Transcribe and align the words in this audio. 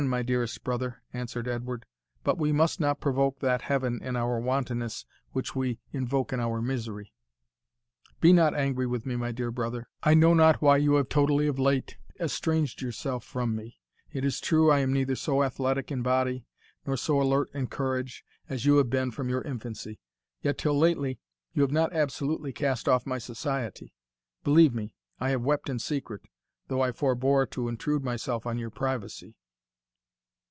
my 0.07 0.23
dearest 0.23 0.63
brother," 0.63 1.03
answered 1.13 1.47
Edward; 1.47 1.85
"but 2.23 2.35
we 2.39 2.51
must 2.51 2.79
not 2.79 2.99
provoke 2.99 3.37
that 3.37 3.61
Heaven 3.61 4.01
in 4.01 4.15
our 4.15 4.39
wantonness 4.39 5.05
which 5.31 5.55
we 5.55 5.77
invoke 5.91 6.33
in 6.33 6.39
our 6.39 6.59
misery. 6.59 7.13
Be 8.19 8.33
not 8.33 8.55
angry 8.55 8.87
with 8.87 9.05
me, 9.05 9.15
my 9.15 9.31
dear 9.31 9.51
brother 9.51 9.87
I 10.01 10.15
know 10.15 10.33
not 10.33 10.59
why 10.59 10.77
you 10.77 10.95
have 10.95 11.07
totally 11.07 11.45
of 11.45 11.59
late 11.59 11.97
estranged 12.19 12.81
yourself 12.81 13.23
from 13.23 13.55
me 13.55 13.77
It 14.11 14.25
is 14.25 14.41
true, 14.41 14.71
I 14.71 14.79
am 14.79 14.91
neither 14.91 15.15
so 15.15 15.43
athletic 15.43 15.91
in 15.91 16.01
body, 16.01 16.47
nor 16.83 16.97
so 16.97 17.21
alert 17.21 17.51
in 17.53 17.67
courage, 17.67 18.25
as 18.49 18.65
you 18.65 18.77
have 18.77 18.89
been 18.89 19.11
from 19.11 19.29
your 19.29 19.43
infancy; 19.43 19.99
yet, 20.41 20.57
till 20.57 20.75
lately, 20.77 21.19
you 21.53 21.61
have 21.61 21.69
not 21.71 21.93
absolutely 21.93 22.51
cast 22.51 22.89
off 22.89 23.05
my 23.05 23.19
society 23.19 23.93
Believe 24.43 24.73
me, 24.73 24.95
I 25.19 25.29
have 25.29 25.43
wept 25.43 25.69
in 25.69 25.77
secret, 25.77 26.23
though 26.69 26.81
I 26.81 26.91
forbore 26.91 27.45
to 27.51 27.67
intrude 27.69 28.03
myself 28.03 28.47
on 28.47 28.57
your 28.57 28.71
privacy. 28.71 29.35